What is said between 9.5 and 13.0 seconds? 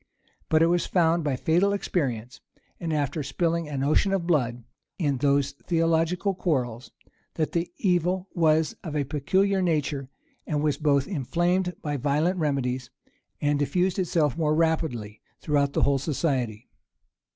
nature, and was both inflamed by violent remedies,